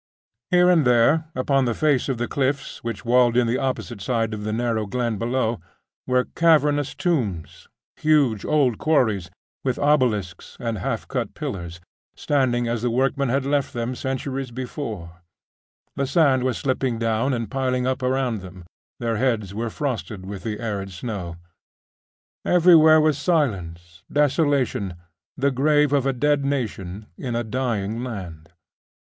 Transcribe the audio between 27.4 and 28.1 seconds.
dying